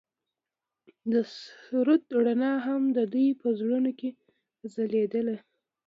د 1.11 1.13
سرود 1.35 2.03
رڼا 2.25 2.53
هم 2.65 2.81
د 2.97 2.99
دوی 3.13 3.29
په 3.41 3.47
زړونو 3.59 3.91
کې 3.99 4.09
ځلېده. 4.73 5.33